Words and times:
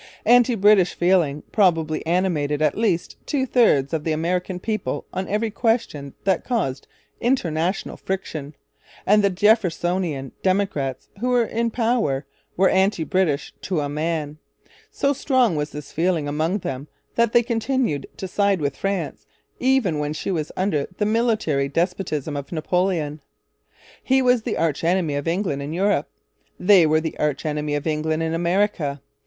Anti 0.25 0.55
British 0.55 0.95
feeling 0.95 1.43
probably 1.51 2.03
animated 2.07 2.59
at 2.59 2.75
least 2.75 3.17
two 3.27 3.45
thirds 3.45 3.93
of 3.93 4.03
the 4.03 4.11
American 4.13 4.59
people 4.59 5.05
on 5.13 5.27
every 5.27 5.51
question 5.51 6.15
that 6.23 6.43
caused 6.43 6.87
international 7.19 7.97
friction; 7.97 8.55
and 9.05 9.23
the 9.23 9.29
Jeffersonian 9.29 10.31
Democrats, 10.41 11.09
who 11.19 11.29
were 11.29 11.45
in 11.45 11.69
power, 11.69 12.25
were 12.57 12.67
anti 12.69 13.03
British 13.03 13.53
to 13.61 13.79
a 13.79 13.89
man. 13.89 14.39
So 14.89 15.13
strong 15.13 15.55
was 15.55 15.69
this 15.69 15.91
feeling 15.91 16.27
among 16.27 16.57
them 16.57 16.87
that 17.13 17.31
they 17.31 17.43
continued 17.43 18.07
to 18.17 18.27
side 18.27 18.59
with 18.59 18.75
France 18.77 19.27
even 19.59 19.99
when 19.99 20.13
she 20.13 20.31
was 20.31 20.51
under 20.57 20.87
the 20.97 21.05
military 21.05 21.69
despotism 21.69 22.35
of 22.35 22.51
Napoleon. 22.51 23.21
He 24.01 24.23
was 24.23 24.41
the 24.41 24.57
arch 24.57 24.83
enemy 24.83 25.13
of 25.13 25.27
England 25.27 25.61
in 25.61 25.73
Europe. 25.73 26.09
They 26.59 26.87
were 26.87 27.01
the 27.01 27.19
arch 27.19 27.45
enemy 27.45 27.75
of 27.75 27.85
England 27.85 28.23
in 28.23 28.33
America. 28.33 28.99